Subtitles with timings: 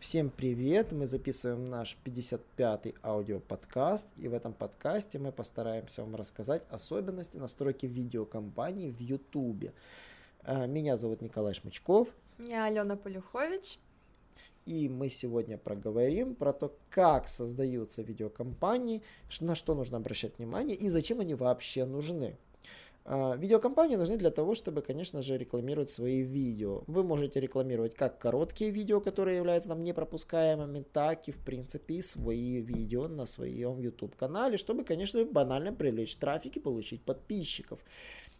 [0.00, 0.92] Всем привет!
[0.92, 7.86] Мы записываем наш 55-й аудиоподкаст, и в этом подкасте мы постараемся вам рассказать особенности настройки
[7.86, 9.72] видеокомпании в YouTube.
[10.44, 12.08] Э, меня зовут Николай Шмычков.
[12.38, 13.80] Я Алена Полюхович.
[14.66, 19.02] И мы сегодня проговорим про то, как создаются видеокомпании,
[19.40, 22.38] на что нужно обращать внимание и зачем они вообще нужны.
[23.10, 26.82] А, видеокомпании нужны для того, чтобы, конечно же, рекламировать свои видео.
[26.86, 32.60] Вы можете рекламировать как короткие видео, которые являются нам непропускаемыми, так и, в принципе, свои
[32.60, 37.80] видео на своем YouTube-канале, чтобы, конечно, банально привлечь трафик и получить подписчиков.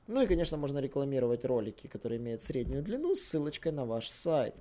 [0.07, 4.55] Ну и, конечно, можно рекламировать ролики, которые имеют среднюю длину с ссылочкой на ваш сайт.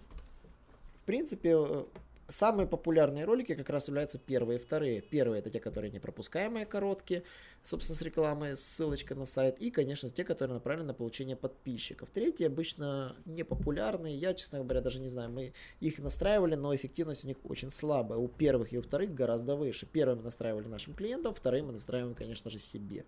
[1.02, 1.84] В принципе, э,
[2.30, 5.00] Самые популярные ролики как раз являются первые и вторые.
[5.02, 7.24] Первые это те, которые не пропускаемые, короткие,
[7.64, 9.60] собственно, с рекламой, ссылочка на сайт.
[9.60, 12.10] И, конечно, те, которые направлены на получение подписчиков.
[12.14, 14.18] Третьи обычно не популярные.
[14.18, 18.20] Я, честно говоря, даже не знаю, мы их настраивали, но эффективность у них очень слабая.
[18.20, 19.86] У первых и у вторых гораздо выше.
[19.86, 23.06] Первые мы настраивали нашим клиентам, вторые мы настраиваем, конечно же, себе.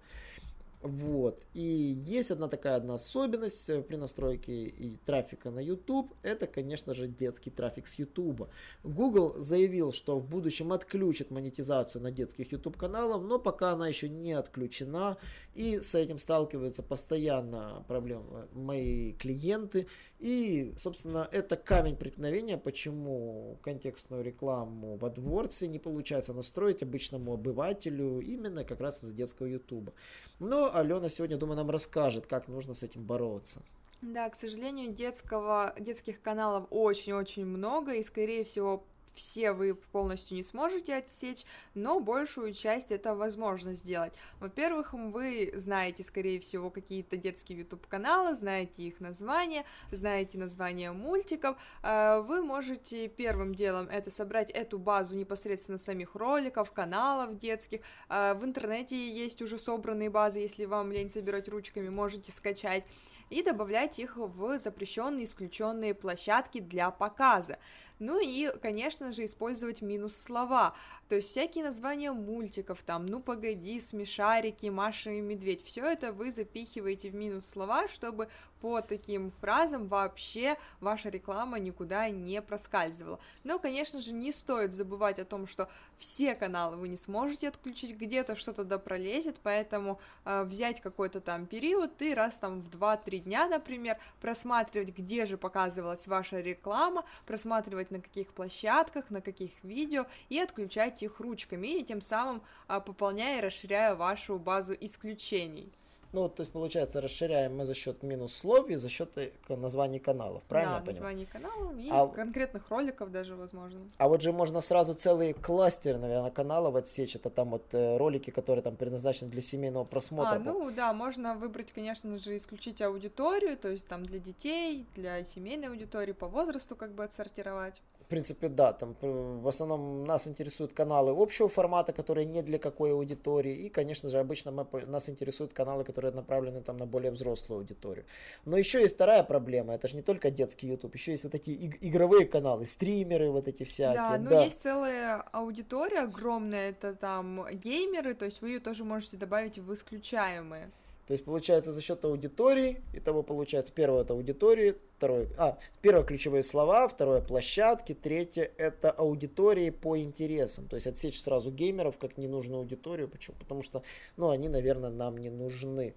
[0.81, 1.45] Вот.
[1.53, 6.13] И есть одна такая одна особенность э, при настройке и трафика на YouTube.
[6.23, 8.49] Это, конечно же, детский трафик с YouTube.
[8.83, 14.07] Google заявил, что в будущем отключит монетизацию на детских YouTube каналах, но пока она еще
[14.07, 15.17] не отключена.
[15.59, 19.87] И с этим сталкиваются постоянно проблемы мои клиенты.
[20.17, 28.21] И, собственно, это камень преткновения, почему контекстную рекламу в AdWords не получается настроить обычному обывателю
[28.21, 29.91] именно как раз из детского YouTube.
[30.39, 33.61] Но Алена сегодня, думаю, нам расскажет, как нужно с этим бороться.
[34.01, 40.43] Да, к сожалению, детского, детских каналов очень-очень много, и, скорее всего, все вы полностью не
[40.43, 44.13] сможете отсечь, но большую часть это возможно сделать.
[44.39, 51.57] Во-первых, вы знаете, скорее всего, какие-то детские YouTube-каналы, знаете их названия, знаете названия мультиков.
[51.83, 57.81] Э, вы можете первым делом это собрать эту базу непосредственно самих роликов, каналов детских.
[58.09, 62.85] Э, в интернете есть уже собранные базы, если вам лень собирать ручками, можете скачать
[63.29, 67.59] и добавлять их в запрещенные, исключенные площадки для показа.
[67.99, 70.73] Ну и, конечно же, использовать минус слова,
[71.09, 76.31] то есть всякие названия мультиков, там, ну погоди, смешарики, Маша и Медведь, все это вы
[76.31, 78.29] запихиваете в минус слова, чтобы
[78.61, 83.19] по таким фразам вообще ваша реклама никуда не проскальзывала.
[83.43, 87.97] Но, конечно же, не стоит забывать о том, что все каналы вы не сможете отключить,
[87.97, 93.19] где-то что-то да пролезет, поэтому э, взять какой-то там период и раз там в 2-3
[93.19, 100.05] дня, например, просматривать, где же показывалась ваша реклама, просматривать на каких площадках, на каких видео,
[100.29, 105.71] и отключать их ручками, и тем самым а, пополняя и расширяя вашу базу исключений.
[106.11, 109.99] Ну, то есть, получается, расширяем мы за счет минус слов и за счет э, названий
[109.99, 110.79] каналов, правильно?
[110.79, 112.07] Да, названий каналов и а...
[112.07, 113.81] конкретных роликов даже, возможно.
[113.97, 117.15] А вот же можно сразу целый кластер, наверное, каналов отсечь.
[117.15, 120.35] Это там вот э, ролики, которые там предназначены для семейного просмотра.
[120.35, 125.23] А, ну да, можно выбрать, конечно же, исключить аудиторию, то есть там для детей, для
[125.23, 127.81] семейной аудитории, по возрасту как бы отсортировать.
[128.09, 132.91] В принципе, да, там в основном нас интересуют каналы общего формата, которые не для какой
[132.91, 137.59] аудитории, и, конечно же, обычно мы, нас интересуют каналы, которые направлены там на более взрослую
[137.59, 138.05] аудиторию.
[138.45, 141.51] Но еще есть вторая проблема, это же не только детский YouTube, еще есть вот эти
[141.51, 143.93] иг- игровые каналы, стримеры вот эти всякие.
[143.93, 144.43] Да, ну да.
[144.43, 149.71] есть целая аудитория огромная, это там геймеры, то есть вы ее тоже можете добавить в
[149.71, 150.71] исключаемые.
[151.09, 156.03] То есть получается за счет аудитории, и того получается первое это аудитории, второе, а, первое
[156.03, 160.67] ключевые слова, второе площадки, третье это аудитории по интересам.
[160.67, 163.07] То есть отсечь сразу геймеров как ненужную аудиторию.
[163.07, 163.35] Почему?
[163.39, 163.81] Потому что,
[164.17, 165.95] ну, они, наверное, нам не нужны.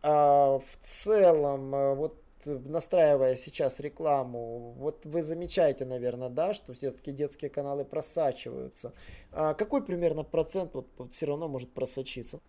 [0.00, 7.12] А в целом, э, вот настраивая сейчас рекламу, вот вы замечаете, наверное, да, что все-таки
[7.12, 8.94] детские каналы просачиваются.
[9.30, 12.40] А какой примерно процент вот, вот все равно может просочиться?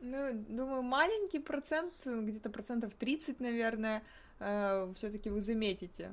[0.00, 4.02] Ну, думаю, маленький процент, где-то процентов 30, наверное,
[4.40, 6.10] э, все-таки вы заметите.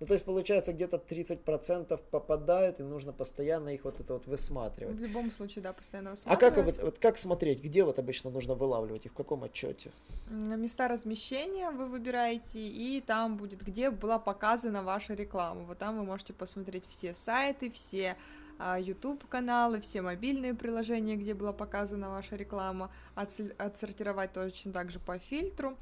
[0.00, 4.96] Ну, то есть, получается, где-то 30% попадает, и нужно постоянно их вот это вот высматривать.
[4.96, 6.42] В любом случае, да, постоянно высматривать.
[6.42, 9.90] А как, вот, вот, как смотреть, где вот обычно нужно вылавливать их, в каком отчете?
[10.30, 15.62] Места размещения вы выбираете, и там будет, где была показана ваша реклама.
[15.62, 18.16] Вот там вы можете посмотреть все сайты, все
[18.58, 24.98] а, YouTube каналы, все мобильные приложения, где была показана ваша реклама, отсортировать точно так же
[24.98, 25.76] по фильтру.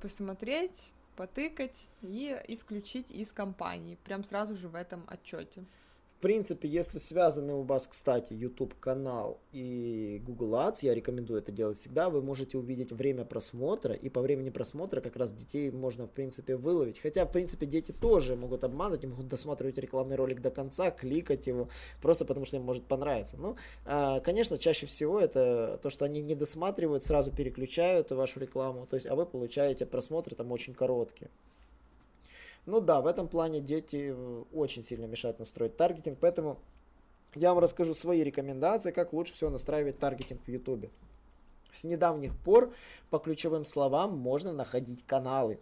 [0.00, 5.64] посмотреть, потыкать и исключить из компании, прям сразу же в этом отчете
[6.24, 11.76] принципе, если связаны у вас, кстати, YouTube канал и Google Ads, я рекомендую это делать
[11.76, 16.10] всегда, вы можете увидеть время просмотра, и по времени просмотра как раз детей можно, в
[16.10, 16.98] принципе, выловить.
[16.98, 21.68] Хотя, в принципе, дети тоже могут обмануть, могут досматривать рекламный ролик до конца, кликать его,
[22.00, 23.36] просто потому что им может понравиться.
[23.36, 28.86] Ну, а, конечно, чаще всего это то, что они не досматривают, сразу переключают вашу рекламу,
[28.86, 31.30] то есть, а вы получаете просмотры там очень короткие.
[32.66, 36.58] Ну да, в этом плане дети э, очень сильно мешают настроить таргетинг, поэтому
[37.34, 40.90] я вам расскажу свои рекомендации, как лучше всего настраивать таргетинг в YouTube.
[41.72, 42.72] С недавних пор
[43.10, 45.58] по ключевым словам можно находить каналы.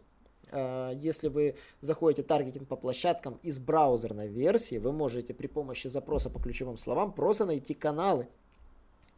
[0.52, 6.31] Э, если вы заходите таргетинг по площадкам из браузерной версии, вы можете при помощи запроса
[6.31, 8.28] по ключевым словам просто найти каналы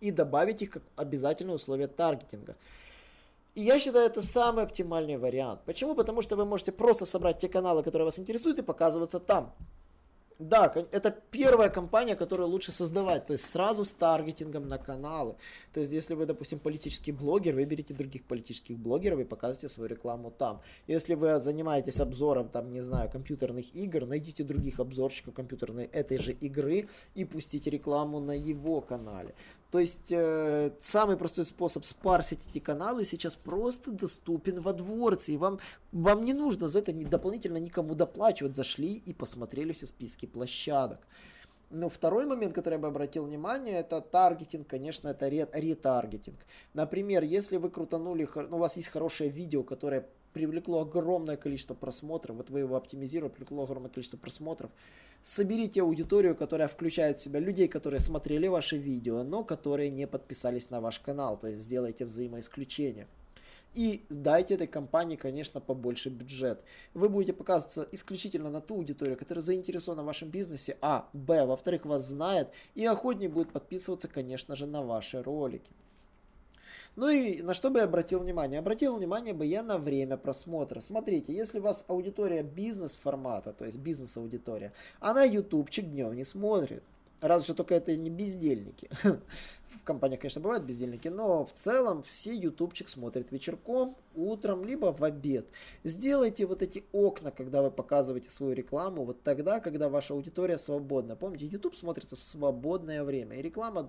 [0.01, 2.57] и добавить их как обязательное условие таргетинга.
[3.55, 5.61] И я считаю, это самый оптимальный вариант.
[5.65, 5.95] Почему?
[5.95, 9.55] Потому что вы можете просто собрать те каналы, которые вас интересуют, и показываться там.
[10.41, 15.37] Да, это первая компания, которую лучше создавать, то есть сразу с таргетингом на каналы.
[15.73, 20.33] То есть если вы, допустим, политический блогер, выберите других политических блогеров и показывайте свою рекламу
[20.33, 20.61] там.
[20.89, 26.33] Если вы занимаетесь обзором, там, не знаю, компьютерных игр, найдите других обзорщиков компьютерной этой же
[26.33, 29.35] игры и пустите рекламу на его канале.
[29.75, 35.33] То есть э, самый простой способ спарсить эти каналы сейчас просто доступен во дворце.
[35.33, 35.59] И вам,
[35.91, 38.55] вам не нужно за это дополнительно никому доплачивать.
[38.55, 41.01] Зашли и посмотрели все списки площадок.
[41.71, 46.39] Но второй момент, который я бы обратил внимание, это таргетинг, конечно, это ретаргетинг.
[46.73, 52.37] Например, если вы крутанули, ну, у вас есть хорошее видео, которое привлекло огромное количество просмотров,
[52.37, 54.71] вот вы его оптимизировали, привлекло огромное количество просмотров,
[55.25, 60.71] соберите аудиторию, которая включает в себя людей, которые смотрели ваши видео, но которые не подписались
[60.71, 63.09] на ваш канал, то есть сделайте взаимоисключение.
[63.75, 66.63] И дайте этой компании, конечно, побольше бюджет.
[66.93, 71.85] Вы будете показываться исключительно на ту аудиторию, которая заинтересована в вашем бизнесе, а, б, во-вторых,
[71.85, 75.73] вас знает, и охотнее будет подписываться, конечно же, на ваши ролики.
[76.97, 78.61] Ну и на что бы я обратил внимание?
[78.61, 80.81] Обратил внимание бы я на время просмотра.
[80.81, 86.85] Смотрите, если у вас аудитория бизнес-формата, то есть бизнес-аудитория, она ютубчик днем не смотрит.
[87.21, 88.89] Разве что только это не бездельники.
[89.03, 95.05] В компаниях, конечно, бывают бездельники, но в целом все ютубчик смотрят вечерком, утром, либо в
[95.05, 95.47] обед.
[95.85, 101.17] Сделайте вот эти окна, когда вы показываете свою рекламу, вот тогда, когда ваша аудитория свободна.
[101.17, 103.87] Помните, YouTube смотрится в свободное время, и реклама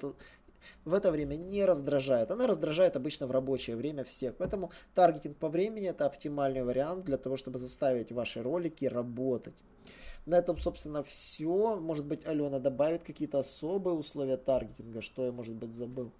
[0.85, 2.31] в это время не раздражает.
[2.31, 4.35] Она раздражает обычно в рабочее время всех.
[4.35, 9.55] Поэтому таргетинг по времени это оптимальный вариант для того, чтобы заставить ваши ролики работать.
[10.25, 11.75] На этом, собственно, все.
[11.75, 16.11] Может быть, Алена добавит какие-то особые условия таргетинга, что я, может быть, забыл.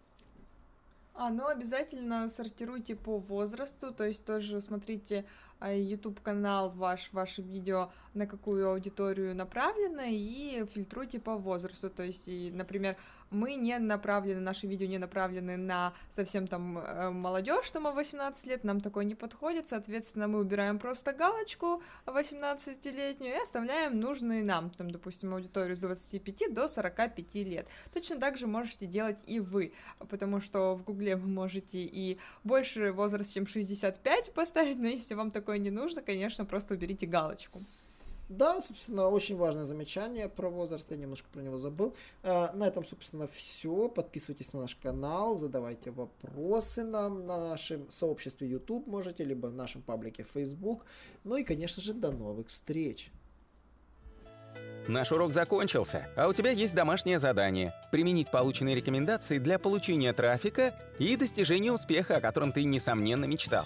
[1.17, 5.25] А, ну обязательно сортируйте по возрасту, то есть тоже смотрите
[5.61, 11.89] YouTube канал ваш, ваше видео, на какую аудиторию направлено, и фильтруйте по возрасту.
[11.89, 12.97] То есть, например,
[13.29, 18.63] мы не направлены, наши видео не направлены на совсем там э, молодежь, там 18 лет,
[18.63, 24.89] нам такое не подходит, соответственно, мы убираем просто галочку 18-летнюю и оставляем нужные нам, там,
[24.89, 27.67] допустим, аудиторию с 25 до 45 лет.
[27.93, 29.73] Точно так же можете делать и вы,
[30.09, 35.31] потому что в Гугле вы можете и больше возраст, чем 65 поставить, но если вам
[35.45, 37.61] такое не нужно, конечно, просто уберите галочку.
[38.29, 41.93] Да, собственно, очень важное замечание про возраст, я немножко про него забыл.
[42.23, 43.87] Э, на этом, собственно, все.
[43.87, 49.83] Подписывайтесь на наш канал, задавайте вопросы нам на нашем сообществе YouTube можете, либо в нашем
[49.83, 50.83] паблике Facebook.
[51.23, 53.11] Ну и, конечно же, до новых встреч.
[54.87, 60.73] Наш урок закончился, а у тебя есть домашнее задание– применить полученные рекомендации для получения трафика
[60.97, 63.65] и достижения успеха, о котором ты, несомненно, мечтал.